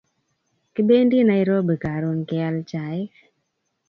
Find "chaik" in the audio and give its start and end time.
2.69-3.13